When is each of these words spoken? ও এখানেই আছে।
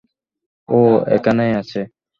ও 0.69 0.79
এখানেই 1.15 1.53
আছে। 1.61 1.81